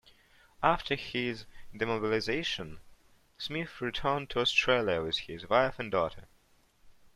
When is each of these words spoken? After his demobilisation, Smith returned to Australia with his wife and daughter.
After 0.63 0.95
his 0.95 1.45
demobilisation, 1.77 2.79
Smith 3.37 3.79
returned 3.81 4.31
to 4.31 4.39
Australia 4.39 5.03
with 5.03 5.19
his 5.19 5.47
wife 5.47 5.77
and 5.77 5.91
daughter. 5.91 6.27